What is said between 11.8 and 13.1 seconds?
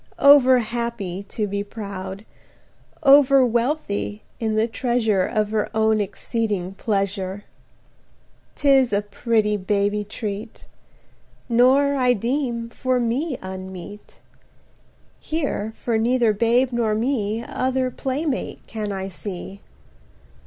I deem, for